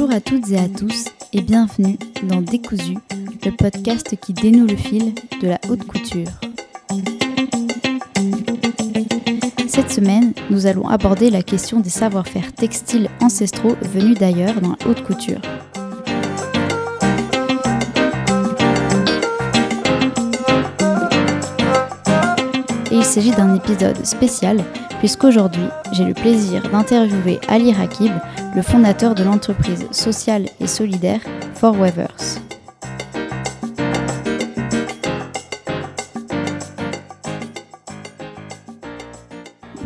[0.00, 2.98] Bonjour à toutes et à tous et bienvenue dans Décousu,
[3.44, 5.12] le podcast qui dénoue le fil
[5.42, 6.28] de la haute couture.
[9.66, 14.88] Cette semaine, nous allons aborder la question des savoir-faire textiles ancestraux venus d'ailleurs dans la
[14.88, 15.40] haute couture.
[22.92, 24.62] Et il s'agit d'un épisode spécial
[24.98, 28.12] puisqu'aujourd'hui, j'ai le plaisir d'interviewer Ali Rakib,
[28.54, 31.20] le fondateur de l'entreprise sociale et solidaire
[31.54, 32.40] For Weavers.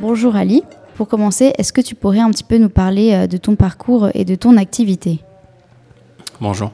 [0.01, 0.63] Bonjour Ali.
[0.97, 4.09] Pour commencer, est-ce que tu pourrais un petit peu nous parler euh, de ton parcours
[4.15, 5.21] et de ton activité?
[6.41, 6.71] Bonjour.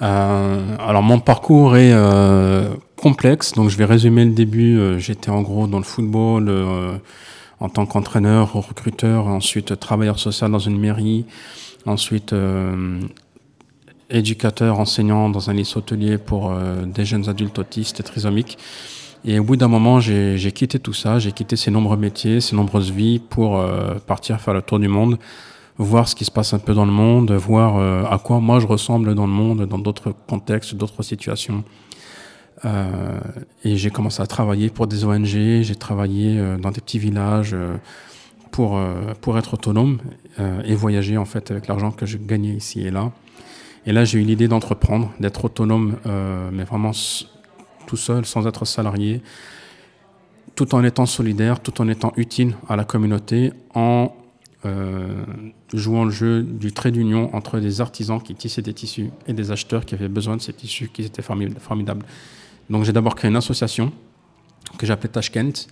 [0.00, 4.98] Euh, alors mon parcours est euh, complexe, donc je vais résumer le début.
[4.98, 6.50] J'étais en gros dans le football
[7.60, 11.24] en tant qu'entraîneur, recruteur, ensuite travailleur social dans une mairie,
[11.84, 12.34] ensuite
[14.08, 16.52] éducateur, enseignant dans un lycée hôtelier pour
[16.86, 18.56] des jeunes adultes autistes et trisomiques.
[19.24, 22.56] Et au bout d'un moment, j'ai quitté tout ça, j'ai quitté ces nombreux métiers, ces
[22.56, 25.16] nombreuses vies pour euh, partir faire le tour du monde,
[25.78, 28.58] voir ce qui se passe un peu dans le monde, voir euh, à quoi moi
[28.58, 31.62] je ressemble dans le monde, dans d'autres contextes, d'autres situations.
[32.64, 33.18] Euh,
[33.64, 37.56] et j'ai commencé à travailler pour des ONG, j'ai travaillé euh, dans des petits villages
[38.50, 38.78] pour,
[39.22, 39.98] pour être autonome
[40.38, 43.10] et voyager en fait avec l'argent que je gagnais ici et là.
[43.86, 45.96] Et là, j'ai eu l'idée d'entreprendre, d'être autonome,
[46.52, 46.90] mais vraiment
[47.86, 49.22] tout seul, sans être salarié,
[50.54, 54.14] tout en étant solidaire, tout en étant utile à la communauté, en
[54.64, 55.24] euh,
[55.74, 59.50] jouant le jeu du trait d'union entre des artisans qui tissaient des tissus et des
[59.50, 62.06] acheteurs qui avaient besoin de ces tissus qui étaient formidables.
[62.70, 63.92] Donc j'ai d'abord créé une association
[64.78, 65.66] que j'appelais Tashkent,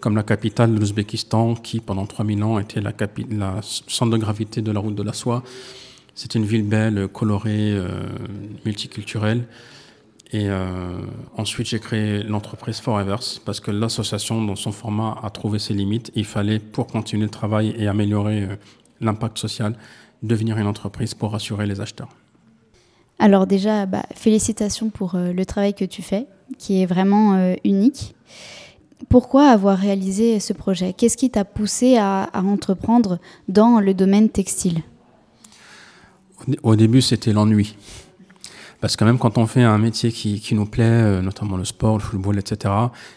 [0.00, 2.92] comme la capitale de l'Ouzbékistan, qui pendant 3000 ans était la,
[3.30, 5.42] la, centre de gravité de la route de la soie.
[6.14, 8.02] C'est une ville belle, colorée, euh,
[8.66, 9.44] multiculturelle.
[10.32, 10.98] Et euh,
[11.36, 16.10] ensuite, j'ai créé l'entreprise Forevers parce que l'association, dans son format, a trouvé ses limites.
[16.14, 18.56] Il fallait, pour continuer le travail et améliorer euh,
[19.00, 19.74] l'impact social,
[20.22, 22.08] devenir une entreprise pour rassurer les acheteurs.
[23.18, 26.26] Alors déjà, bah, félicitations pour le travail que tu fais,
[26.58, 28.14] qui est vraiment unique.
[29.08, 30.92] Pourquoi avoir réalisé ce projet?
[30.92, 33.18] Qu'est-ce qui t'a poussé à, entreprendre
[33.48, 34.82] dans le domaine textile?
[36.62, 37.76] Au début, c'était l'ennui.
[38.80, 41.98] Parce que même quand on fait un métier qui, nous plaît, euh, notamment le sport,
[41.98, 42.74] le football, etc.,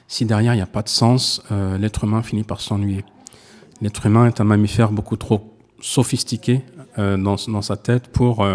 [0.07, 3.03] si derrière il n'y a pas de sens, euh, l'être humain finit par s'ennuyer.
[3.81, 6.61] L'être humain est un mammifère beaucoup trop sophistiqué
[6.99, 8.45] euh, dans, sa tête pour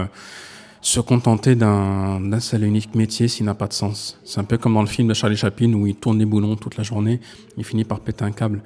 [0.82, 4.18] se contenter d'un seul et unique métier s'il n'a pas de sens.
[4.24, 6.56] C'est un peu comme dans le film de Charlie Chaplin où il tourne des boulons
[6.56, 7.20] toute la journée,
[7.58, 8.62] il finit par péter un câble.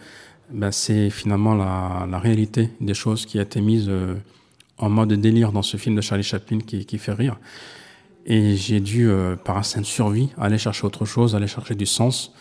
[0.50, 3.90] Ben, c'est finalement la, réalité des choses qui a été mise
[4.78, 7.38] en mode délire dans ce film de Charlie Chaplin qui, fait rire.
[8.26, 11.86] Et j'ai dû, euh, par instinct de survie, aller chercher autre chose, aller chercher du
[11.86, 12.32] sens.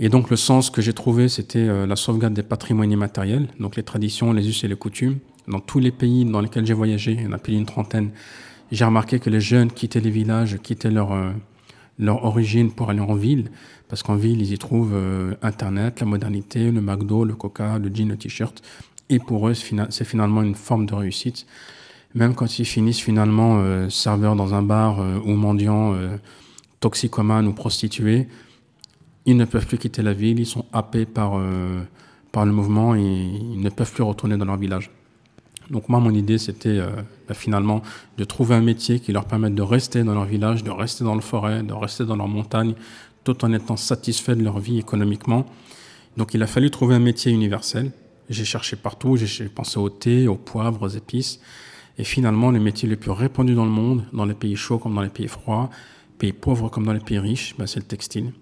[0.00, 3.76] Et donc le sens que j'ai trouvé, c'était euh, la sauvegarde des patrimoines immatériels, donc
[3.76, 5.18] les traditions, les us et les coutumes.
[5.46, 8.10] Dans tous les pays dans lesquels j'ai voyagé, il y en a plus d'une trentaine,
[8.72, 11.30] j'ai remarqué que les jeunes quittaient les villages, quittaient leur, euh,
[11.98, 13.50] leur origine pour aller en ville,
[13.88, 14.96] parce qu'en ville, ils y trouvent
[15.42, 18.60] Internet, la modernité, le McDo, le Coca, le jean, le t-shirt.
[19.08, 21.46] Et pour eux, c'est finalement une forme de réussite
[22.16, 26.16] même quand ils finissent finalement euh, serveurs dans un bar euh, ou mendiants, euh,
[26.82, 28.28] ou prostitués,
[29.26, 31.40] ils ne peuvent plus quitter la ville, ils sont happés par,
[32.30, 34.92] par le mouvement et ils ne peuvent plus retourner dans leur village.
[35.70, 36.80] Donc moi, mon idée, c'était
[37.26, 37.82] bah, finalement
[38.18, 41.14] de trouver un métier qui leur permette de rester dans leur village, de rester dans
[41.14, 42.74] le forêt, de rester dans leur montagne,
[43.24, 45.46] tout en étant satisfaits de leur vie économiquement.
[46.16, 47.90] Donc il a fallu trouver un métier universel.
[48.28, 51.40] J'ai cherché partout, j'ai pensé au thé, aux poivres, aux épices.
[51.98, 54.94] Et finalement, le métier le plus répandu dans le monde, dans les pays chauds comme
[54.94, 55.70] dans les pays froids,
[56.18, 58.32] pays pauvres comme dans les pays riches, ben, c'est le textile.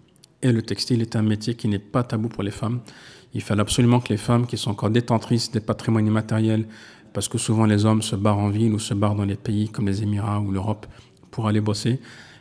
[0.43, 2.81] Et le textile est un métier qui n'est pas tabou pour les femmes.
[3.33, 6.67] Il fallait absolument que les femmes qui sont encore détentrices des patrimoines immatériels,
[7.14, 9.70] parce que souvent les hommes se barrent en ville ou se barrent dans les pays
[9.70, 10.87] comme les Émirats ou l'Europe
[11.31, 12.00] pour aller bosser,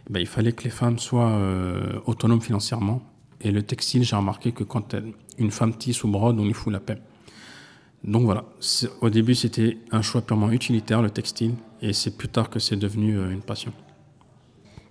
[0.10, 3.02] ben, il fallait que les femmes soient euh, autonomes financièrement.
[3.40, 4.96] Et le textile, j'ai remarqué que quand
[5.38, 6.98] une femme tisse ou brode, on lui fout la paix.
[8.04, 8.44] Donc voilà,
[9.00, 12.76] au début c'était un choix purement utilitaire, le textile, et c'est plus tard que c'est
[12.76, 13.72] devenu euh, une passion.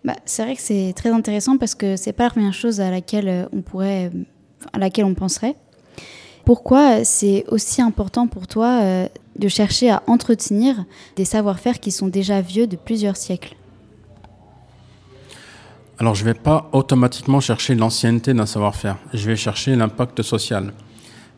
[0.04, 2.90] Bah, c'est vrai que c'est très intéressant parce que c'est pas la première chose à
[2.90, 4.10] laquelle euh, on pourrait,
[4.72, 5.56] à laquelle on penserait.
[6.44, 10.84] Pourquoi c'est aussi important pour toi de chercher à entretenir
[11.16, 13.56] des savoir-faire qui sont déjà vieux de plusieurs siècles
[15.98, 20.72] Alors je ne vais pas automatiquement chercher l'ancienneté d'un savoir-faire, je vais chercher l'impact social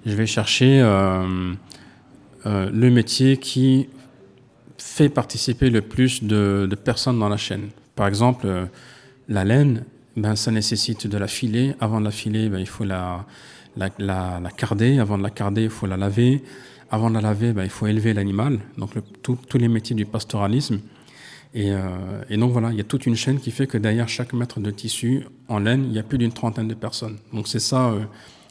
[0.06, 1.54] je vais chercher euh,
[2.46, 3.88] euh, le métier qui
[4.78, 7.70] fait participer le plus de, personnes dans la chaîne.
[7.96, 8.68] Par exemple,
[9.28, 9.84] la laine,
[10.16, 11.74] ben, ça nécessite de la filer.
[11.80, 13.24] Avant de la filer, ben, il faut la,
[13.76, 14.98] la, la, carder.
[14.98, 16.42] Avant de la carder, il faut la laver.
[16.94, 18.60] Avant de la laver, ben, il faut élever l'animal.
[18.78, 20.78] Donc tous les métiers du pastoralisme.
[21.52, 21.80] Et, euh,
[22.30, 24.60] et, donc voilà, il y a toute une chaîne qui fait que derrière chaque mètre
[24.60, 27.18] de tissu en laine, il y a plus d'une trentaine de personnes.
[27.32, 28.04] Donc c'est ça euh,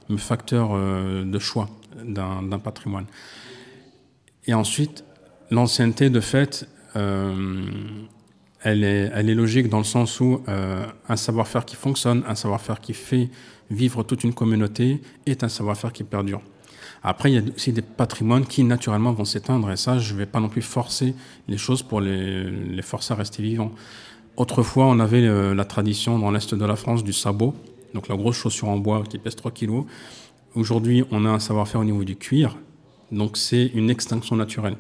[0.10, 1.70] le facteur euh, de choix
[2.06, 3.06] d'un patrimoine.
[4.46, 5.06] Et ensuite,
[5.50, 12.36] l'ancienneté de fait, elle, est, logique dans le sens où un savoir-faire qui fonctionne, un
[12.36, 13.30] savoir-faire qui fait
[13.72, 16.42] vivre toute une communauté est un savoir-faire qui perdure.
[17.04, 20.20] Après, il y a aussi des patrimoines qui naturellement vont s'éteindre et ça, je ne
[20.20, 21.14] vais pas non plus forcer
[21.50, 23.72] les choses pour les, forcer à rester vivants.
[24.38, 27.54] Autrefois, on avait euh, la tradition dans l'Est de la France du sabot,
[27.94, 29.86] donc la grosse chaussure en bois qui pèse 3 kilos.
[30.56, 32.58] Aujourd'hui, on a un savoir-faire au niveau du cuir,
[33.12, 34.78] donc c'est une extinction naturelle.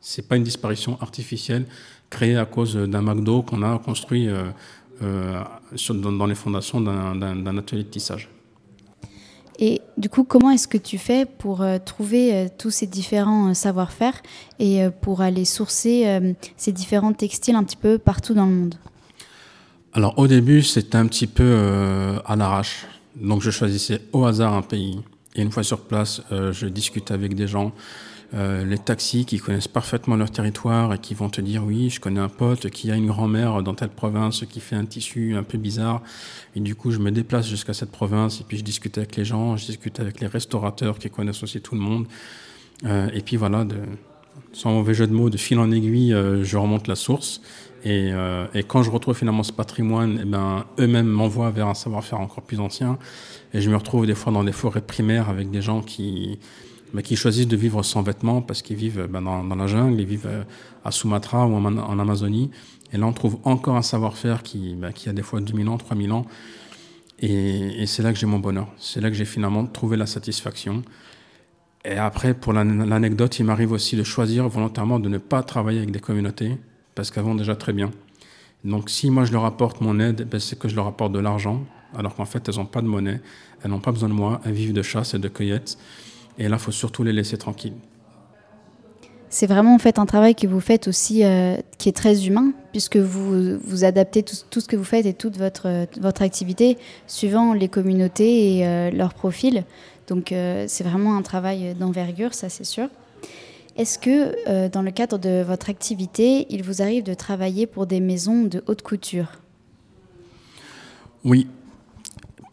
[0.00, 1.64] C'est pas une disparition artificielle
[2.10, 4.50] créée à cause d'un McDo qu'on a construit euh,
[5.00, 5.42] euh,
[5.88, 8.28] dans, les fondations d'un atelier de tissage.
[9.58, 13.50] Et du coup, comment est-ce que tu fais pour euh, trouver euh, tous ces différents
[13.50, 14.14] euh, savoir-faire
[14.58, 16.22] et pour aller sourcer
[16.56, 18.74] ces différents textiles un petit peu partout dans le monde?
[19.92, 21.56] Alors au début, c'était un petit peu
[22.24, 22.86] à l'arrache.
[23.16, 25.00] Donc je choisissais au hasard un pays.
[25.34, 27.72] Et une fois sur place, je discutais avec des gens
[28.34, 32.00] euh, les taxis qui connaissent parfaitement leur territoire et qui vont te dire oui, je
[32.00, 35.42] connais un pote qui a une grand-mère dans telle province qui fait un tissu un
[35.42, 36.00] peu bizarre.
[36.56, 39.26] Et du coup, je me déplace jusqu'à cette province et puis je discute avec les
[39.26, 42.06] gens, je discute avec les restaurateurs qui connaissent aussi tout le monde.
[42.86, 43.76] Euh, et puis voilà, de,
[44.54, 47.42] sans mauvais jeu de mots, de fil en aiguille, euh, je remonte la source.
[47.84, 48.12] Et,
[48.68, 52.60] quand je retrouve finalement ce patrimoine, eh ben, eux-mêmes m'envoient vers un savoir-faire encore plus
[52.60, 52.96] ancien.
[53.54, 56.38] Et je me retrouve des fois dans des forêts primaires avec des gens qui,
[56.92, 60.06] mais qui choisissent de vivre sans vêtements parce qu'ils vivent ben, dans, la jungle, ils
[60.06, 60.44] vivent euh,
[60.84, 62.50] à Sumatra ou en, en Amazonie.
[62.92, 65.78] Et là, on trouve encore un savoir-faire qui, ben, qui a des fois 2000 ans,
[65.78, 66.26] 3000 ans.
[67.18, 68.68] Et, et c'est là que j'ai mon bonheur.
[68.76, 70.82] C'est là que j'ai finalement trouvé la satisfaction.
[71.84, 75.90] Et après, pour l'anecdote, il m'arrive aussi de choisir volontairement de ne pas travailler avec
[75.90, 76.56] des communautés
[76.94, 77.90] parce qu'elles vont déjà très bien.
[78.64, 81.18] Donc, si moi je leur apporte mon aide, ben, c'est que je leur apporte de
[81.18, 81.64] l'argent,
[81.96, 83.20] alors qu'en fait, elles n'ont pas de monnaie,
[83.62, 85.76] elles n'ont pas besoin de moi, elles vivent de chasse et de cueillette.
[86.38, 87.74] Et là, il faut surtout les laisser tranquilles.
[89.32, 92.52] C'est vraiment en fait un travail que vous faites aussi euh, qui est très humain,
[92.70, 96.76] puisque vous, vous adaptez tout, tout, ce que vous faites et toute votre, votre activité
[97.06, 99.64] suivant les communautés et euh, leur profil.
[100.06, 102.88] Donc euh, c'est vraiment un travail d'envergure, ça c'est sûr.
[103.78, 108.00] Est-ce que dans le cadre de votre activité, il vous arrive de travailler pour des
[108.00, 109.40] maisons de haute couture?
[111.24, 111.46] Oui,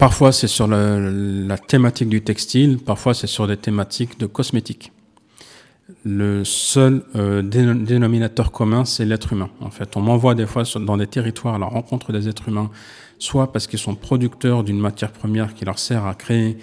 [0.00, 4.92] Parfois, c'est sur la, thématique du textile, parfois, c'est sur des thématiques de cosmétiques.
[6.06, 9.50] Le seul euh, dénominateur commun, c'est l'être humain.
[9.60, 12.70] En fait, on m'envoie des fois dans des territoires à la rencontre des êtres humains,
[13.18, 16.56] soit parce qu'ils sont producteurs d'une matière première qui leur sert à créer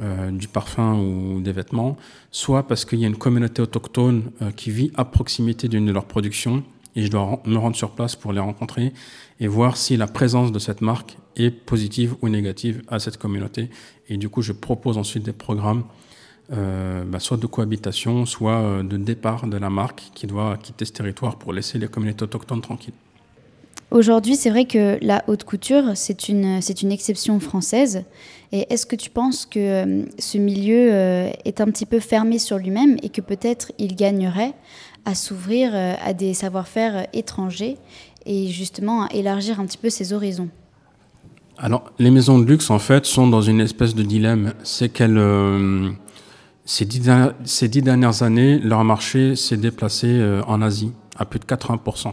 [0.00, 1.96] euh, du parfum ou des vêtements,
[2.30, 5.92] soit parce qu'il y a une communauté autochtone euh, qui vit à proximité d'une de
[5.92, 6.62] leurs productions
[6.96, 8.92] et je dois me rendre sur place pour les rencontrer
[9.38, 13.68] et voir si la présence de cette marque est positive ou négative à cette communauté.
[14.08, 15.84] Et du coup, je propose ensuite des programmes,
[16.52, 20.86] euh, bah, soit de cohabitation, soit euh, de départ de la marque qui doit quitter
[20.86, 22.94] ce territoire pour laisser les communautés autochtones tranquilles.
[23.90, 28.04] Aujourd'hui, c'est vrai que la haute couture, c'est une, c'est une exception française.
[28.50, 30.88] Et est-ce que tu penses que euh, ce milieu
[31.44, 34.54] est un petit peu fermé sur lui-même et que peut-être il gagnerait
[35.06, 37.78] à s'ouvrir euh, à des savoir-faire euh, étrangers
[38.26, 40.50] et justement à élargir un petit peu ses horizons
[41.58, 44.52] Alors, les maisons de luxe, en fait, sont dans une espèce de dilemme.
[44.64, 45.90] C'est qu'elles, euh,
[46.64, 47.00] ces, dix,
[47.82, 52.12] dernières années, leur marché s'est déplacé en Asie à plus de 80%.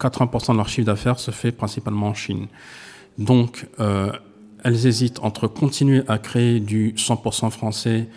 [0.00, 2.48] 80% de leur chiffre d'affaires se fait principalement en Chine.
[3.18, 8.08] Donc, elles hésitent entre continuer à créer du 100% français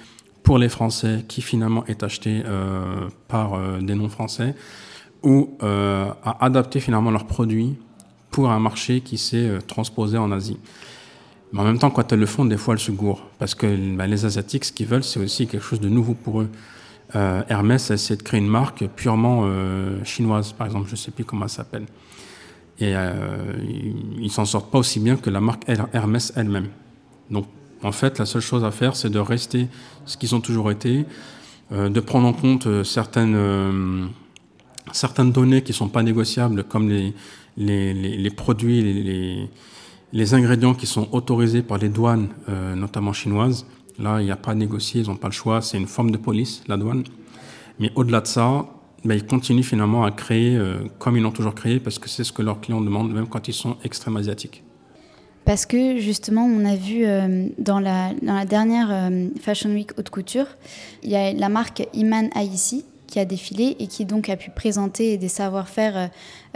[0.45, 4.55] pour les Français qui finalement est acheté euh, par euh, des non-français
[5.23, 7.75] ou euh, à adapter finalement leurs produits
[8.29, 10.59] pour un marché qui s'est transposé en Asie.
[11.51, 13.95] Mais en même temps, quand elles le font, des fois elles se gourent parce que
[13.95, 16.49] bah, les Asiatiques, ce qu'ils veulent, c'est aussi quelque chose de nouveau pour eux.
[17.13, 19.47] Hermès a essayé de créer une marque purement
[20.03, 21.85] chinoise, par exemple, je ne sais plus comment elle s'appelle.
[22.79, 22.93] Et
[24.19, 26.67] ils s'en sortent pas aussi bien que la marque Hermès elle-même.
[27.31, 27.45] Donc
[27.85, 29.67] en fait, la seule chose à faire, c'est de rester
[30.05, 31.05] ce qu'ils ont toujours été,
[31.71, 34.05] euh, de prendre en compte euh, certaines, euh,
[34.91, 37.13] certaines données qui ne sont pas négociables, comme les,
[38.31, 39.49] produits, les,
[40.13, 42.29] les, ingrédients qui sont autorisés par les douanes,
[42.75, 43.67] notamment chinoises.
[43.99, 46.09] Là, il n'y a pas à négocier, ils n'ont pas le choix, c'est une forme
[46.09, 47.03] de police, la douane.
[47.79, 48.65] Mais au-delà de ça,
[49.03, 50.59] ben, ils continuent finalement à créer
[50.97, 53.47] comme ils l'ont toujours créé parce que c'est ce que leurs clients demandent, même quand
[53.47, 54.64] ils sont extrêmement asiatiques.
[55.45, 57.05] Parce que justement, on a vu
[57.59, 60.47] dans, la, dans la dernière Fashion Week haute couture,
[61.03, 64.49] il y a la marque Iman Aïssi qui a défilé et qui donc a pu
[64.49, 66.07] présenter des savoir-faire euh,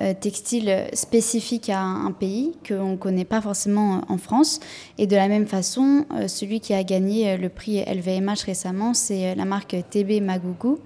[0.02, 4.60] euh, textiles spécifiques à un, pays qu'on ne connaît pas forcément euh, en France.
[4.98, 9.46] Et de la même façon, celui qui a gagné le prix LVMH récemment, c'est la
[9.46, 10.80] marque TB Magougou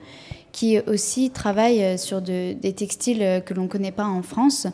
[0.52, 4.68] qui aussi travaille sur des textiles que l'on ne connaît pas en France.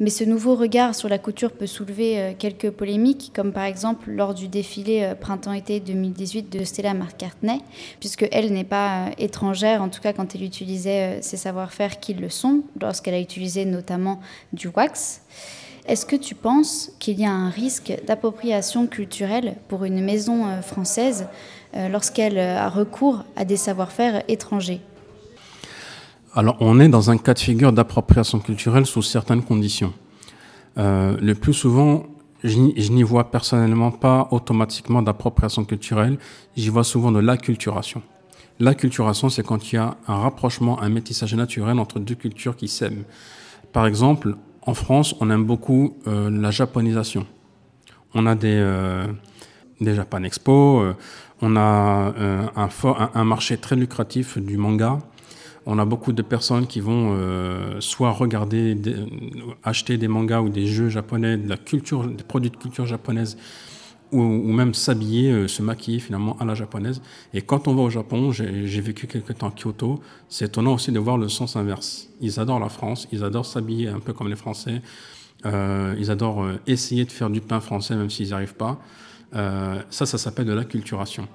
[0.00, 4.10] Mais ce nouveau regard sur la couture peut soulever euh, quelques polémiques, comme par exemple
[4.12, 7.60] lors du défilé euh, printemps-été 2018 de Stella McCartney,
[7.98, 12.14] puisque elle n'est pas euh, étrangère, en tout cas quand elle utilisait ses savoir-faire qui
[12.14, 14.20] le sont, lorsqu'elle a utilisé notamment
[14.52, 15.22] du wax.
[15.88, 21.26] Est-ce que tu penses qu'il y a un risque d'appropriation culturelle pour une maison française
[21.90, 24.82] lorsqu'elle a recours à des savoir-faire étrangers?
[26.34, 29.92] Alors, on est dans un cas de figure d'appropriation culturelle sous certaines conditions.
[30.76, 32.06] Euh, le plus souvent,
[32.44, 36.18] je n'y vois personnellement pas automatiquement d'appropriation culturelle,
[36.56, 38.02] j'y vois souvent de l'acculturation.
[38.60, 42.68] L'acculturation, c'est quand il y a un rapprochement, un métissage naturel entre deux cultures qui
[42.68, 43.04] s'aiment.
[43.72, 47.26] Par exemple, en France, on aime beaucoup euh, la japonisation.
[48.14, 49.06] On a des, euh,
[49.80, 50.94] des Japan Expo, euh,
[51.40, 52.12] on a
[52.56, 52.68] un,
[53.14, 54.98] un, marché très lucratif du manga
[55.70, 58.74] on a beaucoup de personnes qui vont euh, soit regarder,
[59.62, 63.36] acheter des mangas ou des jeux japonais, de la culture, des produits de culture japonaise,
[64.10, 67.02] ou, même s'habiller, euh, se maquiller finalement à la japonaise.
[67.34, 70.90] Et quand on va au Japon, j'ai vécu quelques temps à Kyoto, c'est étonnant aussi
[70.90, 72.08] de voir le sens inverse.
[72.22, 74.80] Ils adorent la France, ils adorent s'habiller un peu comme les Français,
[75.44, 78.80] euh, ils adorent essayer de faire du pain français même s'ils n'y arrivent pas.
[79.34, 81.28] ça, ça s'appelle de l'acculturation.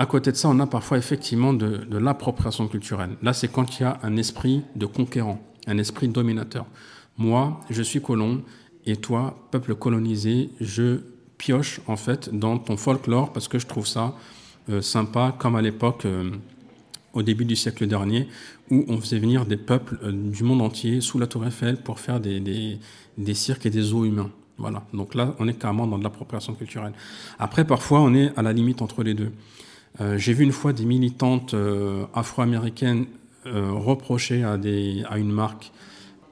[0.00, 3.18] À côté de ça, on a parfois effectivement de, l'appropriation culturelle.
[3.20, 6.64] Là, c'est quand il y a un esprit de conquérant, un esprit dominateur.
[7.18, 8.42] Moi, je suis colon,
[8.86, 11.00] et toi, peuple colonisé, je
[11.36, 14.14] pioche en fait dans ton folklore parce que je trouve ça
[14.70, 16.30] euh, sympa, comme à l'époque, euh,
[17.12, 18.26] au début du siècle dernier,
[18.70, 22.00] où on faisait venir des peuples euh, du monde entier sous la Tour Eiffel pour
[22.00, 22.40] faire des,
[23.18, 24.30] des cirques et des zoos humains.
[24.56, 24.82] Voilà.
[24.94, 26.94] Donc là, on est carrément dans de l'appropriation culturelle.
[27.38, 29.32] Après, parfois, on est à la limite entre les deux.
[30.00, 33.06] Euh, j'ai vu une fois des militantes euh, afro-américaines
[33.46, 35.72] euh, reprocher à, une marque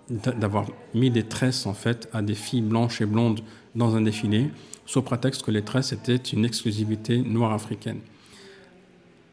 [0.08, 3.40] d'avoir mis des tresses en fait à des filles blanches et blondes
[3.74, 4.50] dans un défilé,
[4.86, 8.00] sous prétexte que les tresses étaient une exclusivité noire africaine.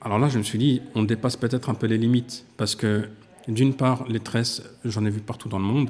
[0.01, 3.07] Alors là, je me suis dit, on dépasse peut-être un peu les limites, parce que
[3.47, 5.89] d'une part, les tresses, j'en ai vu partout dans le monde.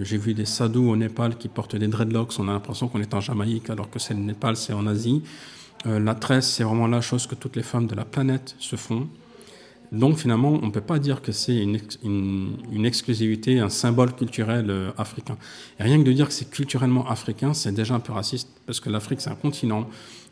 [0.00, 2.38] j'ai vu des sadhus au Népal qui portent des dreadlocks.
[2.38, 5.22] On a l'impression qu'on est en Jamaïque, alors que c'est le Népal, c'est en Asie.
[5.86, 8.76] Euh, la tresse, c'est vraiment la chose que toutes les femmes de la planète se
[8.76, 9.08] font.
[9.90, 14.90] Donc finalement, on ne peut pas dire que c'est une, exclusivité, un symbole culturel euh,
[14.96, 15.36] africain.
[15.78, 18.80] Et rien que de dire que c'est culturellement africain, c'est déjà un peu raciste, parce
[18.80, 19.86] que l'Afrique, c'est un continent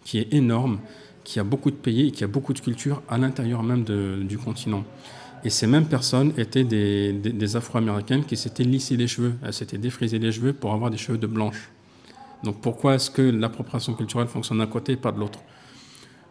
[0.04, 0.78] qui est énorme,
[1.24, 4.38] qui a beaucoup de pays et qui a beaucoup de cultures à l'intérieur même du
[4.38, 4.84] continent.
[5.44, 9.78] Et ces mêmes personnes étaient des, des Afro-Américaines qui s'étaient lissées les cheveux, elles s'étaient
[9.78, 11.70] défrisées les cheveux pour avoir des cheveux de blanche.
[12.42, 15.40] Donc pourquoi est-ce que l'appropriation culturelle fonctionne d'un côté et pas de l'autre?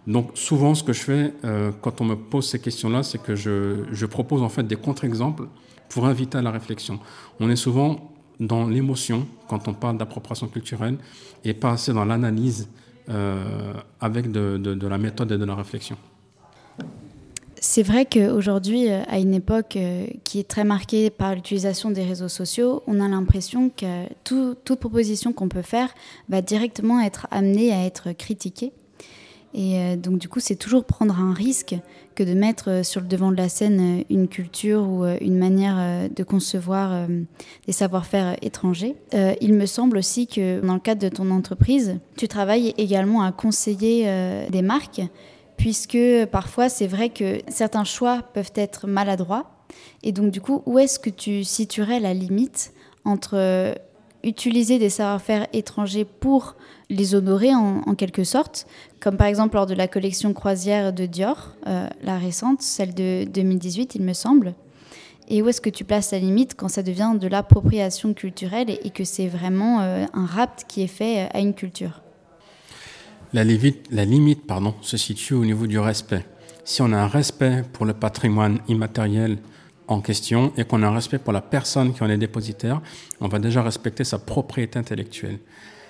[0.07, 3.35] Donc souvent ce que je fais euh, quand on me pose ces questions-là, c'est que
[3.35, 5.47] je, propose en fait des contre-exemples
[5.89, 6.99] pour inviter à la réflexion.
[7.39, 10.97] On est souvent dans l'émotion quand on parle d'appropriation culturelle
[11.43, 12.69] et pas assez dans l'analyse
[13.09, 15.97] euh, avec de la méthode et de la réflexion.
[17.61, 22.03] C'est vrai qu'aujourd'hui, euh, à une époque euh, qui est très marquée par l'utilisation des
[22.03, 25.93] réseaux sociaux, on a l'impression que toute proposition qu'on peut faire
[26.29, 28.71] va directement être amenée à être critiquée.
[29.53, 31.75] Et euh, donc du coup, c'est toujours prendre un risque
[32.15, 36.23] que de mettre sur le devant de la scène une culture ou une manière de
[36.23, 37.07] concevoir
[37.65, 38.97] des savoir-faire étrangers.
[39.13, 43.31] il me semble aussi que dans le cadre de ton entreprise, tu travailles également à
[43.31, 44.03] conseiller
[44.49, 45.01] des marques
[45.59, 45.99] puisque
[46.31, 49.51] parfois c'est vrai que certains choix peuvent être maladroits.
[50.01, 52.71] Et donc du coup, où est-ce que tu situerais la limite
[53.03, 53.73] entre euh,
[54.23, 56.55] utiliser des savoir-faire étrangers pour
[56.89, 58.67] les honorer en, quelque sorte,
[58.99, 63.25] comme par exemple lors de la collection croisière de Dior, euh, la récente, celle de
[63.25, 64.55] 2018 il me semble,
[65.27, 68.89] et où est-ce que tu places la limite quand ça devient de l'appropriation culturelle et,
[68.89, 72.01] que c'est vraiment euh, un rapt qui est fait à une culture?
[73.33, 76.25] La limite, pardon, se situe au niveau du respect.
[76.63, 79.37] Si on a un respect pour le patrimoine immatériel
[79.87, 82.81] en question et qu'on a un respect pour la personne qui en est dépositaire,
[83.21, 85.39] on va déjà respecter sa propriété intellectuelle.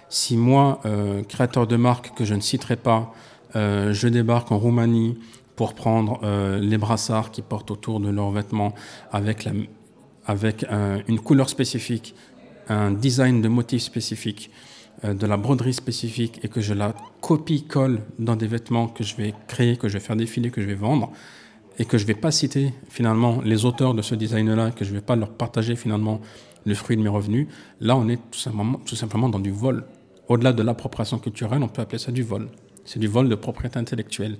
[0.10, 3.14] Si moi, euh, créateur de marque que je ne citerai pas,
[3.56, 5.18] euh, je débarque en Roumanie
[5.56, 6.22] pour prendre
[6.62, 8.74] les brassards qui portent autour de leurs vêtements
[9.12, 9.46] avec,
[10.26, 10.66] avec
[11.10, 12.16] une couleur spécifique,
[12.70, 14.52] un design de motif spécifique,
[15.04, 19.34] de la broderie spécifique et que je la copie-colle dans des vêtements que je vais
[19.48, 21.12] créer, que je vais faire défiler, que je vais vendre,
[21.78, 24.92] et que je ne vais pas citer finalement les auteurs de ce design-là, que je
[24.92, 26.20] ne vais pas leur partager finalement
[26.66, 27.48] le fruit de mes revenus,
[27.80, 29.86] là on est tout simplement, tout simplement dans du vol.
[30.28, 32.50] Au-delà de l'appropriation culturelle, on peut appeler ça du vol.
[32.86, 34.38] C'est du vol de propriété intellectuelle.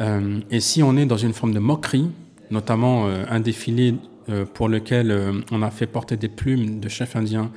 [0.00, 2.08] Euh, et si on est dans une forme de moquerie,
[2.50, 3.94] notamment euh, un défilé
[4.28, 7.50] euh, pour lequel on a fait porter des plumes de chefs indiens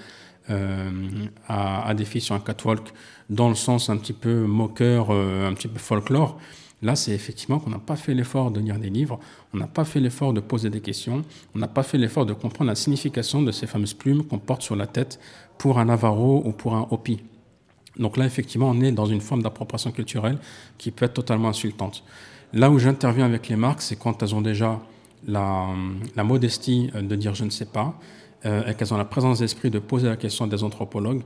[0.49, 2.93] à, à, des filles sur un catwalk,
[3.29, 6.37] dans le sens un petit peu moqueur, un petit peu folklore,
[6.81, 9.19] Là, c'est effectivement qu'on n'a pas fait l'effort de lire des livres,
[9.53, 11.23] on n'a pas fait l'effort de poser des questions,
[11.55, 14.61] on n'a pas fait l'effort de comprendre la signification de ces fameuses plumes qu'on porte
[14.61, 15.19] sur la tête
[15.57, 17.21] pour un Navarro ou pour un Hopi.
[17.97, 20.37] Donc là, effectivement, on est dans une forme d'appropriation culturelle
[20.77, 22.03] qui peut être totalement insultante.
[22.53, 24.79] Là où j'interviens avec les marques, c'est quand elles ont déjà
[25.27, 25.69] la,
[26.17, 27.97] modestie de dire je ne sais pas,
[28.45, 31.23] euh, et qu'elles ont la présence d'esprit de poser la question à des anthropologues,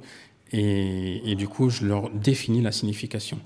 [0.51, 3.37] et, du coup, je leur définis la signification.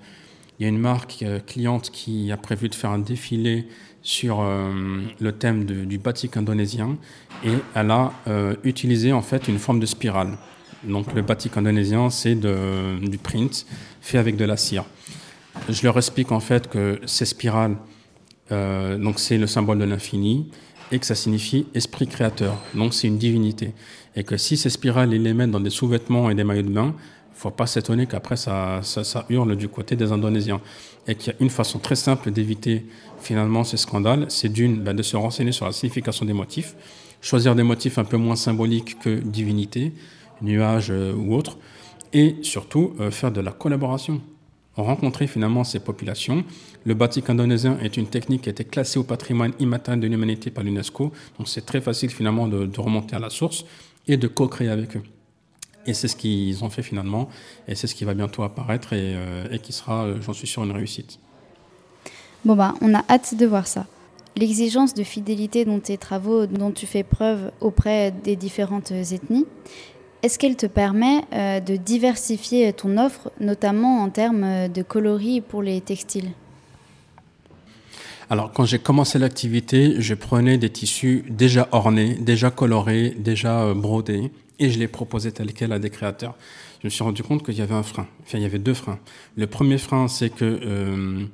[0.59, 3.67] Il y a une marque euh, cliente qui a prévu de faire un défilé
[4.03, 6.97] sur euh, le thème du batik indonésien
[7.43, 10.37] et elle a euh, utilisé en fait une forme de spirale.
[10.83, 13.65] Donc le batik indonésien, c'est du print
[14.01, 14.83] fait avec de la cire.
[15.69, 17.77] Je leur explique en fait que ces spirales,
[18.49, 20.51] donc c'est le symbole de l'infini
[20.93, 22.55] et que ça signifie esprit créateur.
[22.75, 23.73] Donc c'est une divinité.
[24.15, 26.69] Et que si ces spirales, ils les mettent dans des sous-vêtements et des maillots de
[26.69, 26.93] bain,
[27.33, 30.61] faut pas s'étonner qu'après ça, ça, hurle du côté des Indonésiens.
[31.07, 32.85] Et qu'il y a une façon très simple d'éviter
[33.19, 36.75] finalement ces scandales, c'est d'une, ben, de se renseigner sur la signification des motifs,
[37.21, 39.93] choisir des motifs un peu moins symboliques que divinité,
[40.41, 41.57] nuages euh, ou autres,
[42.13, 44.21] et surtout euh, faire de la collaboration.
[44.75, 46.43] Rencontrer finalement ces populations.
[46.85, 50.51] Le batik indonésien est une technique qui a été classée au patrimoine immatériel de l'humanité
[50.51, 53.63] par l'UNESCO, donc c'est très facile finalement de, remonter à la source
[54.07, 55.03] et de co-créer avec eux.
[55.85, 57.29] Et c'est ce qu'ils ont fait finalement,
[57.69, 60.63] et c'est ce qui va bientôt apparaître et, euh, qui sera, euh, j'en suis sûr,
[60.63, 61.19] une réussite.
[62.43, 63.85] Bon bah, on a hâte de voir ça.
[64.35, 69.45] L'exigence de fidélité dans tes travaux, dont tu fais preuve auprès des différentes ethnies,
[70.21, 75.61] est-ce qu'elle te permet euh, de diversifier ton offre, notamment en termes de coloris pour
[75.61, 76.31] les textiles?
[78.29, 84.31] Alors, quand j'ai commencé l'activité, je prenais des tissus déjà ornés, déjà colorés, déjà brodés
[84.59, 86.35] et je l'ai proposé tel quel à des créateurs.
[86.81, 88.07] Je me suis rendu compte qu'il y avait un frein.
[88.23, 88.99] Enfin, il y avait deux freins.
[89.35, 91.25] Le premier frein, c'est que euh,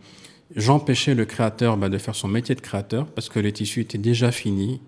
[0.55, 3.97] j'empêchais le créateur bah, de faire son métier de créateur parce que les tissus étaient
[3.97, 4.81] déjà finis.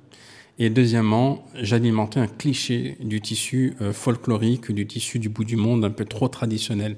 [0.60, 5.84] Et deuxièmement, j'alimentais un cliché du tissu euh, folklorique, du tissu du bout du monde
[5.84, 6.98] un peu trop traditionnel.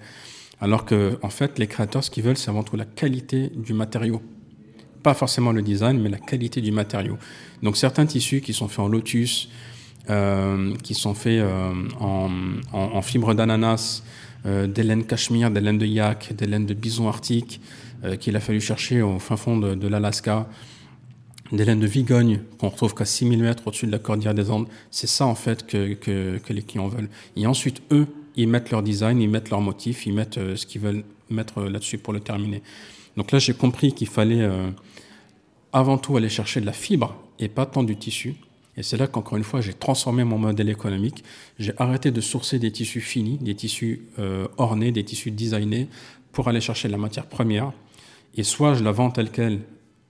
[0.60, 3.74] Alors que, en fait, les créateurs, ce qu'ils veulent, c'est avant tout la qualité du
[3.74, 4.22] matériau.
[5.04, 7.18] Pas forcément le design, mais la qualité du matériau.
[7.62, 9.50] Donc, certains tissus qui sont faits en lotus,
[10.10, 12.30] euh, qui sont faits euh, en,
[12.74, 14.04] en, fibre d'ananas,
[14.46, 17.62] euh, des laines cachemire, des laines de yak, des laines de bison arctique,
[18.20, 20.46] qu'il a fallu chercher au fin fond de, l'Alaska,
[21.54, 24.68] des laines de vigogne qu'on retrouve qu'à 6000 mètres au-dessus de la cordillère des Andes.
[24.92, 27.08] C'est ça en fait que, que, les clients veulent.
[27.38, 30.82] Et ensuite, eux, ils mettent leur design, ils mettent leur motif, ils mettent ce qu'ils
[30.82, 32.62] veulent mettre là-dessus pour le terminer.
[33.18, 34.48] Donc là, j'ai compris qu'il fallait
[35.72, 38.36] avant tout aller chercher de la fibre et pas tant du tissu.
[38.76, 41.24] Et c'est là qu'encore une fois, j'ai transformé mon modèle économique.
[41.60, 45.88] J'ai arrêté de sourcer des tissus finis, des tissus euh, ornés, des tissus designés
[46.32, 47.72] pour aller chercher la matière première.
[48.36, 49.60] Et soit je la vends telle qu'elle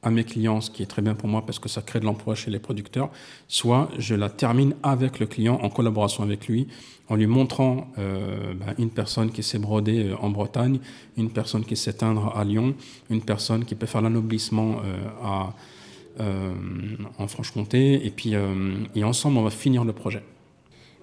[0.03, 2.05] à mes clients, ce qui est très bien pour moi parce que ça crée de
[2.05, 3.09] l'emploi chez les producteurs,
[3.47, 6.67] soit je la termine avec le client en collaboration avec lui,
[7.09, 10.79] en lui montrant euh, ben, une personne qui s'est brodée euh, en Bretagne,
[11.17, 12.75] une personne qui sait teindre à Lyon,
[13.09, 14.81] une personne qui peut faire l'anoblissement
[16.19, 16.53] euh,
[17.17, 18.33] en Franche-Comté, et puis
[18.93, 20.21] et ensemble, on va finir le projet.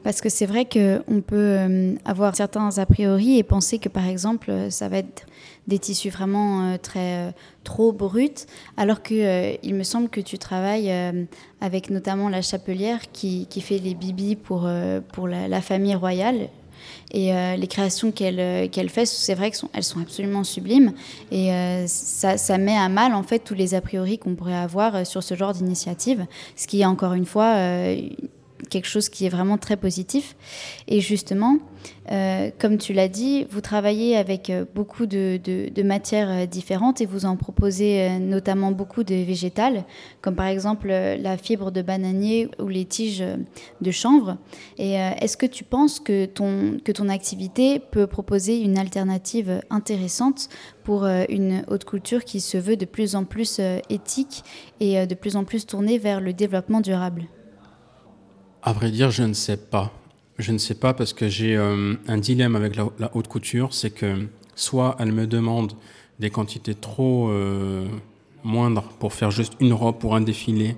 [0.02, 4.06] Parce que c'est vrai qu'on peut euh, avoir certains a priori et penser que par
[4.06, 5.26] exemple ça va être
[5.68, 7.32] des tissus vraiment très
[7.64, 10.92] trop bruts, alors que il me semble que tu travailles
[11.60, 14.68] avec notamment la Chapelière qui, qui fait les bibis pour,
[15.12, 16.48] pour la, famille royale.
[17.12, 20.92] Et euh, les créations qu'elle euh, fait, c'est vrai qu'elles sont, sont absolument sublimes.
[21.30, 24.54] Et euh, ça, ça, met à mal, en fait, tous les a priori qu'on pourrait
[24.54, 26.26] avoir sur ce genre d'initiative.
[26.56, 27.54] Ce qui est, encore une fois,
[28.68, 30.36] quelque chose qui est vraiment très positif.
[30.88, 31.58] Et justement,
[32.10, 35.38] euh, comme tu l'as dit, vous travaillez avec euh, beaucoup de,
[35.82, 39.84] matières euh, différentes et vous en proposez notamment beaucoup de végétales,
[40.20, 43.24] comme par exemple la fibre de bananier ou les tiges
[43.80, 44.36] de chanvre.
[44.78, 50.48] Et est-ce que tu penses que ton, que ton activité peut proposer une alternative intéressante
[50.84, 54.42] pour une haute culture qui se veut de plus en plus éthique
[54.80, 57.26] et de plus en plus tournée vers le développement durable?
[58.62, 59.90] À vrai dire, je ne sais pas.
[60.38, 63.90] Je ne sais pas parce que j'ai euh, un dilemme avec la, haute couture, c'est
[63.90, 65.72] que soit elle me demande
[66.18, 67.86] des quantités trop euh,
[68.44, 70.76] moindres pour faire juste une robe pour un défilé,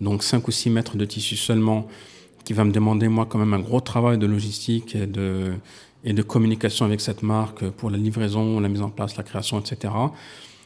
[0.00, 1.86] donc 5 ou 6 mètres de tissu seulement,
[2.44, 6.84] qui va me demander moi quand même un gros travail de logistique et de, communication
[6.84, 9.92] avec cette marque pour la livraison, la mise en place, la création, etc.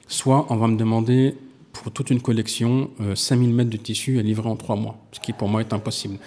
[0.06, 1.34] Soit on va me demander
[1.72, 5.20] pour toute une collection 5000 euh, mètres de tissu à livrer en 3 mois, ce
[5.20, 6.18] qui pour moi est impossible.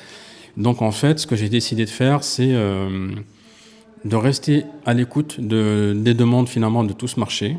[0.58, 3.12] Donc en fait, ce que j'ai décidé de faire, c'est euh,
[4.04, 7.58] de rester à l'écoute de, des demandes finalement de tout ce marché,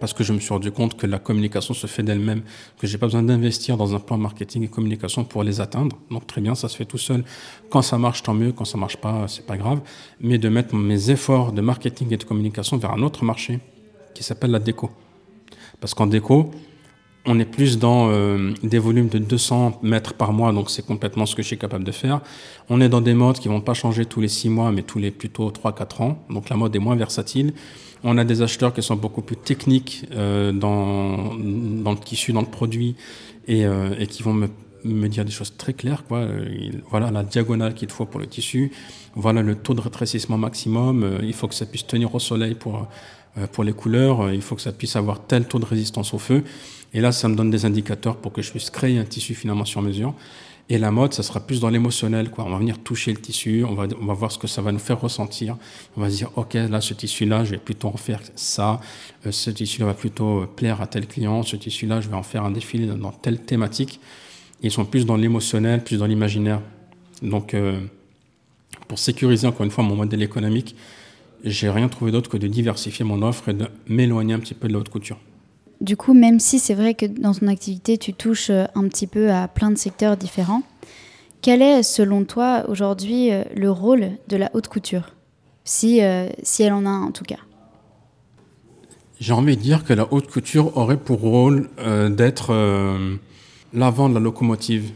[0.00, 2.42] parce que je me suis rendu compte que la communication se fait d'elle-même,
[2.78, 5.96] que j'ai pas besoin d'investir dans un plan marketing et communication pour les atteindre.
[6.10, 7.24] Donc très bien, ça se fait tout seul.
[7.70, 8.52] Quand ça marche, tant mieux.
[8.52, 9.80] Quand ça marche pas, c'est pas grave.
[10.20, 13.60] Mais de mettre mes efforts de marketing et de communication vers un autre marché
[14.14, 14.90] qui s'appelle la déco.
[15.80, 16.50] Parce qu'en déco,
[17.26, 21.26] on est plus dans euh, des volumes de 200 mètres par mois, donc c'est complètement
[21.26, 22.20] ce que je suis capable de faire.
[22.68, 24.98] On est dans des modes qui vont pas changer tous les 6 mois, mais tous
[24.98, 26.18] les plutôt 3-4 ans.
[26.28, 27.54] Donc la mode est moins versatile.
[28.02, 32.42] On a des acheteurs qui sont beaucoup plus techniques euh, dans, dans le tissu, dans
[32.42, 32.96] le produit,
[33.46, 34.48] et, euh, et qui vont me,
[34.84, 36.04] me, dire des choses très claires.
[36.06, 36.26] Quoi.
[36.90, 38.70] voilà la diagonale qu'il faut pour le tissu.
[39.14, 41.20] Voilà le taux de rétrécissement maximum.
[41.22, 42.86] il faut que ça puisse tenir au soleil pour,
[43.52, 44.32] pour les couleurs.
[44.32, 46.44] Il faut que ça puisse avoir tel taux de résistance au feu.
[46.92, 49.64] Et là, ça me donne des indicateurs pour que je puisse créer un tissu finalement
[49.64, 50.14] sur mesure.
[50.70, 52.30] Et la mode, ça sera plus dans l'émotionnel.
[52.38, 54.72] On va venir toucher le tissu, on va, on va voir ce que ça va
[54.72, 55.58] nous faire ressentir.
[55.96, 58.80] On va se dire, OK, là, ce tissu-là, je vais plutôt en faire ça.
[59.26, 61.42] Euh, ce tissu-là va plutôt euh, plaire à tel client.
[61.42, 64.00] Ce tissu-là, je vais en faire un défilé dans telle thématique.
[64.62, 66.62] ils sont plus dans l'émotionnel, plus dans l'imaginaire.
[67.20, 67.80] Donc, euh,
[68.88, 70.74] pour sécuriser encore une fois mon modèle économique,
[71.44, 74.66] j'ai rien trouvé d'autre que de diversifier mon offre et de m'éloigner un petit peu
[74.66, 75.18] de la haute couture.
[75.80, 79.06] Du coup, même si c'est vrai que dans ton activité, tu touches euh, un petit
[79.06, 80.62] peu à plein de secteurs différents,
[81.42, 85.10] quel est, selon toi, aujourd'hui, euh, le rôle de la haute couture?
[85.64, 87.38] Si, euh, si elle en a un, en tout cas
[89.20, 91.68] J'ai envie de dire que la haute couture aurait pour rôle
[92.10, 92.54] d'être
[93.72, 94.92] l'avant de la locomotive.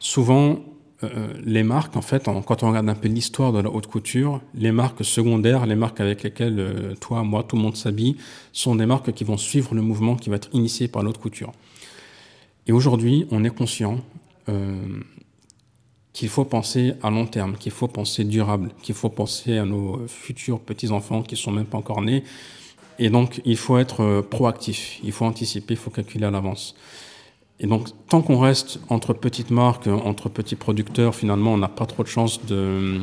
[0.00, 0.58] Souvent,
[1.04, 4.40] euh, les marques, en fait, quand on regarde un peu l'histoire de la haute couture,
[4.54, 8.16] les marques secondaires, les marques avec lesquelles euh, toi, moi, tout le monde s'habille,
[8.52, 11.18] sont des marques qui vont suivre le mouvement qui va être initié par la haute
[11.18, 11.52] couture.
[12.66, 14.00] Et aujourd'hui, on est conscient
[14.48, 15.00] euh,
[16.12, 20.04] qu'il faut penser à long terme, qu'il faut penser durable, qu'il faut penser à nos
[20.08, 22.24] futurs petits-enfants qui sont même pas encore nés.
[22.98, 26.74] Et donc, il faut être proactif, il faut anticiper, il faut calculer à l'avance.
[27.60, 31.86] Et donc, tant qu'on reste entre petites marques, entre petits producteurs, finalement, on n'a pas
[31.86, 33.00] trop de chance de,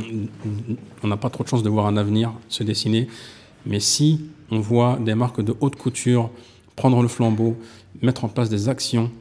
[1.04, 3.08] on n'a pas trop de chance de voir un avenir se dessiner.
[3.65, 6.30] Mais si on voit des marques de haute couture
[6.78, 7.58] prendre le flambeau,
[8.02, 9.12] mettre en place des actions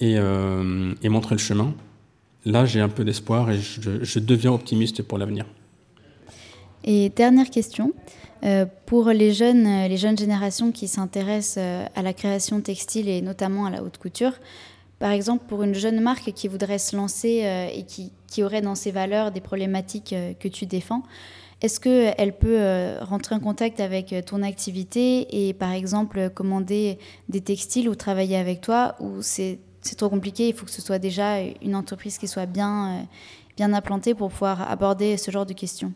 [0.00, 1.74] et, euh, et montrer le chemin,
[2.46, 5.44] là, j'ai un peu d'espoir et je, je deviens optimiste pour l'avenir.
[6.84, 7.92] Et dernière question,
[8.44, 13.08] euh, pour les jeunes, euh, les jeunes générations qui s'intéressent euh, à la création textile
[13.08, 14.32] et notamment à la haute couture,
[14.98, 18.76] par exemple pour une jeune marque qui voudrait se lancer et qui, qui, aurait dans
[18.76, 21.02] ses valeurs des problématiques que tu défends,
[21.60, 27.88] est-ce qu'elle peut rentrer en contact avec ton activité et par exemple commander des textiles
[27.88, 29.58] ou travailler avec toi ou c'est
[29.96, 33.08] trop compliqué, il faut que ce soit déjà une entreprise qui soit bien,
[33.56, 35.92] bien implantée pour pouvoir aborder ce genre de questions?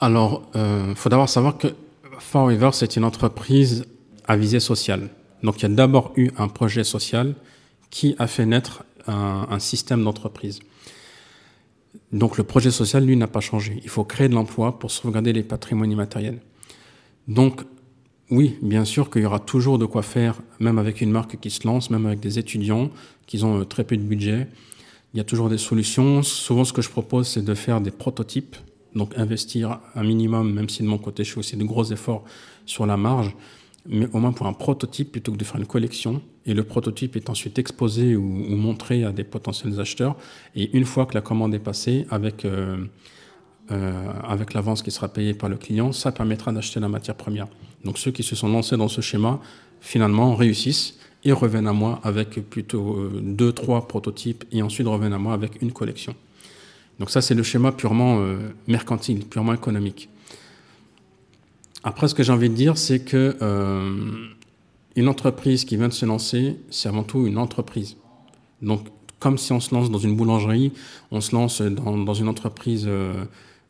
[0.00, 1.68] Alors, il euh, faut d'abord savoir que
[2.18, 3.86] Forever, c'est une entreprise
[4.26, 5.08] à visée sociale.
[5.42, 7.34] Donc, il y a d'abord eu un projet social
[7.90, 10.60] qui a fait naître un, système d'entreprise.
[12.12, 13.80] Donc, le projet social, lui, n'a pas changé.
[13.82, 16.40] Il faut créer de l'emploi pour sauvegarder les patrimoines immatériels.
[17.28, 17.62] Donc,
[18.30, 21.50] oui, bien sûr qu'il y aura toujours de quoi faire, même avec une marque qui
[21.50, 22.90] se lance, même avec des étudiants
[23.26, 24.48] qui ont euh, très peu de budget.
[25.14, 26.22] Il y a toujours des solutions.
[26.22, 28.56] Souvent, ce que je propose, c'est de faire des prototypes
[28.94, 32.24] donc investir un minimum, même si de mon côté je fais aussi de gros efforts
[32.66, 33.34] sur la marge,
[33.86, 36.20] mais au moins pour un prototype plutôt que de faire une collection.
[36.46, 40.16] Et le prototype est ensuite exposé ou, montré à des potentiels acheteurs.
[40.54, 42.84] Et une fois que la commande est passée, avec, euh,
[43.70, 47.48] euh, avec l'avance qui sera payée par le client, ça permettra d'acheter la matière première.
[47.84, 49.40] Donc ceux qui se sont lancés dans ce schéma,
[49.80, 55.12] finalement, réussissent et reviennent à moi avec plutôt euh, deux, trois prototypes et ensuite reviennent
[55.12, 56.14] à moi avec une collection.
[56.98, 60.08] Donc ça, c'est le schéma purement euh, mercantile, purement économique.
[61.84, 64.26] Après, ce que j'ai envie de dire, c'est que euh,
[64.96, 67.96] une entreprise qui vient de se lancer, c'est avant tout une entreprise.
[68.62, 68.86] Donc,
[69.20, 70.72] comme si on se lance dans une boulangerie,
[71.10, 72.88] on se lance dans, une entreprise,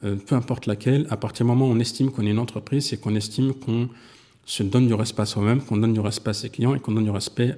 [0.00, 2.98] peu importe laquelle, à partir du moment où on estime qu'on est une entreprise, c'est
[2.98, 3.88] qu'on estime qu'on
[4.44, 6.92] se donne du respect à soi-même, qu'on donne du respect à ses clients et qu'on
[6.92, 7.54] donne du respect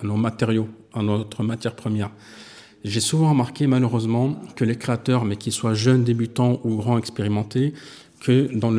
[0.00, 2.10] à nos matériaux, à notre matière première.
[2.84, 7.74] J'ai souvent remarqué malheureusement que les créateurs, mais qu'ils soient jeunes, débutants ou grands expérimentés,
[8.20, 8.72] que dans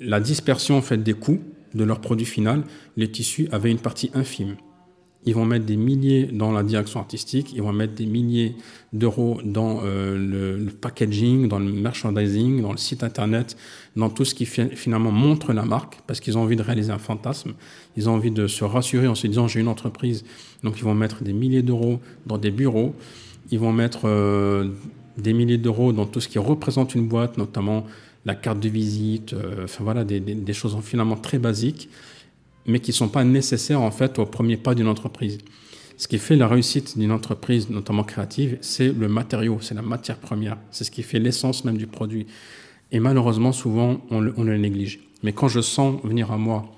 [0.00, 1.40] la dispersion en des coûts
[1.74, 2.64] de leur produit final,
[2.96, 4.56] les tissus avaient une partie infime.
[5.26, 8.56] Ils vont mettre des milliers dans la direction artistique, ils vont mettre des milliers
[8.92, 13.56] d'euros dans euh, le, packaging, dans le merchandising, dans le site internet,
[13.96, 16.98] dans tout ce qui finalement montre la marque, parce qu'ils ont envie de réaliser un
[16.98, 17.54] fantasme.
[17.96, 20.24] Ils ont envie de se rassurer en se disant j'ai une entreprise.
[20.62, 22.94] Donc ils vont mettre des milliers d'euros dans des bureaux,
[23.50, 24.68] ils vont mettre euh,
[25.16, 27.86] des milliers d'euros dans tout ce qui représente une boîte, notamment
[28.24, 31.88] la carte de visite, euh, enfin voilà, des, choses finalement très basiques
[32.66, 35.38] mais qui ne sont pas nécessaires en fait au premier pas d'une entreprise.
[35.96, 40.18] Ce qui fait la réussite d'une entreprise, notamment créative, c'est le matériau, c'est la matière
[40.18, 42.26] première, c'est ce qui fait l'essence même du produit.
[42.90, 45.00] Et malheureusement, souvent, on le, néglige.
[45.22, 46.70] Mais quand je sens venir à moi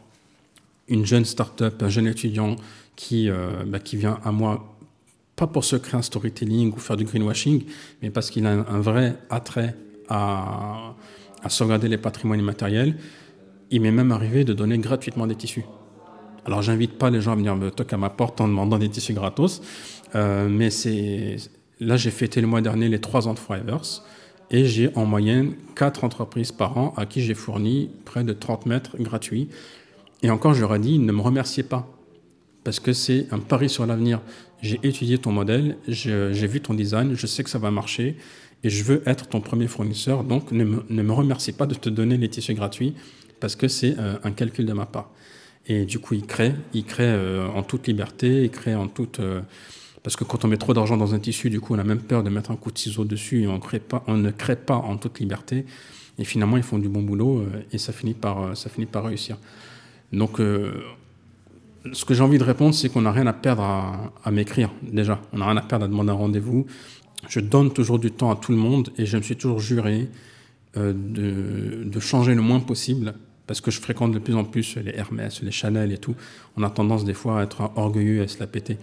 [0.88, 2.56] une jeune start-up, un jeune étudiant
[2.94, 4.76] qui, euh, bah, qui vient à moi,
[5.34, 7.64] pas pour se créer un storytelling ou faire du greenwashing,
[8.02, 9.74] mais parce qu'il a un, vrai attrait
[10.08, 10.94] à,
[11.42, 12.96] à sauvegarder les patrimoines immatériels,
[13.70, 15.64] il m'est même arrivé de donner gratuitement des tissus.
[16.44, 18.88] Alors, j'invite pas les gens à venir me toquer à ma porte en demandant des
[18.88, 19.62] tissus gratos,
[20.14, 21.36] euh, mais c'est
[21.80, 24.02] là j'ai fêté le mois dernier les trois ans de Forevers
[24.50, 28.66] et j'ai en moyenne quatre entreprises par an à qui j'ai fourni près de 30
[28.66, 29.48] mètres gratuits.
[30.22, 31.88] Et encore, je leur ai dit, ne me remerciez pas,
[32.64, 34.20] parce que c'est un pari sur l'avenir.
[34.62, 38.16] J'ai étudié ton modèle, j'ai vu ton design, je sais que ça va marcher,
[38.62, 41.74] et je veux être ton premier fournisseur, donc ne me, ne me remercie pas de
[41.74, 42.94] te donner les tissus gratuits,
[43.40, 45.10] parce que c'est euh, un calcul de ma part.
[45.66, 49.20] Et du coup, il crée, il crée euh, en toute liberté, il crée en toute...
[49.20, 49.40] Euh,
[50.02, 52.00] parce que quand on met trop d'argent dans un tissu, du coup, on a même
[52.00, 53.54] peur de mettre un coup de ciseau dessus et on,
[54.16, 55.66] ne crée pas en toute liberté.
[56.18, 59.36] Et finalement, ils font du bon boulot et ça finit par, ça finit par réussir.
[60.12, 64.70] Donc, ce que j'ai envie de répondre, c'est qu'on n'a rien à perdre à, m'écrire,
[64.80, 65.20] déjà.
[65.32, 66.66] On n'a rien à perdre à demander un rendez-vous.
[67.28, 70.08] Je donne toujours du temps à tout le monde et je me suis toujours juré
[70.76, 73.14] de, changer le moins possible
[73.46, 76.14] parce que je fréquente de plus en plus les Hermès, les Chanel et tout,
[76.56, 78.78] on a tendance des fois à être orgueilleux et à se la péter.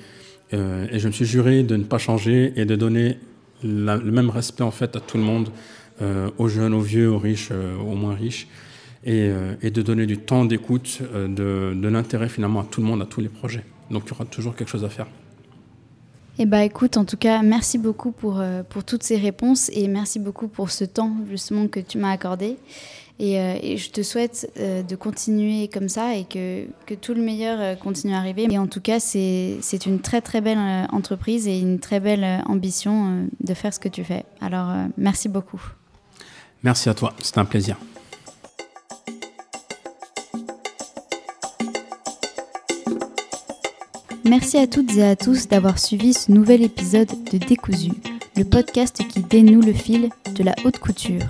[0.54, 3.18] Euh, et je me suis juré de ne pas changer et de donner
[3.64, 5.50] le même respect en fait à tout le monde,
[6.02, 8.48] euh, aux jeunes, aux vieux, aux riches, euh, aux moins riches,
[9.06, 13.06] et, de donner du temps d'écoute, de, de l'intérêt finalement à tout le monde, à
[13.06, 13.66] tous les projets.
[13.92, 15.08] Donc il y aura toujours quelque chose à faire.
[16.40, 20.20] Eh bah écoute, en tout cas, merci beaucoup pour, pour toutes ces réponses et merci
[20.20, 22.56] beaucoup pour ce temps justement que tu m'as accordé.
[23.22, 27.22] Euh, et, je te souhaite euh, de continuer comme ça et que, que tout le
[27.22, 28.48] meilleur euh, continue à arriver.
[28.50, 33.28] Et en tout cas, c'est une très très belle entreprise et une très belle ambition
[33.40, 34.26] de faire ce que tu fais.
[34.42, 35.62] Alors, merci beaucoup.
[36.64, 37.78] Merci à toi, c'est un plaisir.
[44.26, 47.92] Merci à toutes et à tous d'avoir suivi ce nouvel épisode de Décousu,
[48.38, 51.28] le podcast qui dénoue le fil de la haute couture.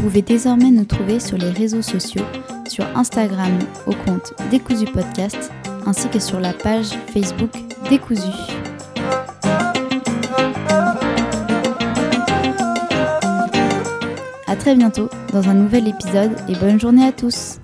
[0.00, 2.24] Pouvez désormais nous trouver sur les réseaux sociaux,
[2.66, 5.52] sur Instagram au compte Décousu Podcast,
[5.86, 7.50] ainsi que sur la page Facebook
[7.90, 8.22] Décousu.
[14.46, 17.60] A très bientôt dans un nouvel épisode et bonne journée à tous